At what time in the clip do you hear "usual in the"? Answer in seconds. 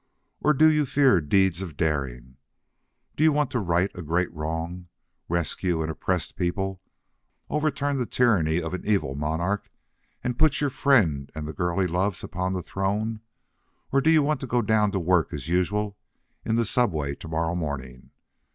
15.47-16.65